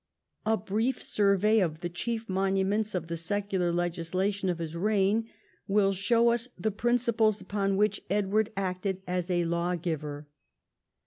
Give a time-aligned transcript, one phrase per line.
[0.47, 5.29] A brief survey of the chief monuments of the secular legislation of his reign
[5.67, 10.27] will show us the principles upon which Edward acted as a law giver.